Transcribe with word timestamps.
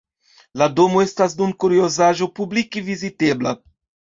La 0.61 0.67
domo 0.79 1.03
estas 1.07 1.35
nun 1.41 1.53
kuriozaĵo 1.65 2.31
publike 2.41 2.85
vizitebla. 2.89 3.55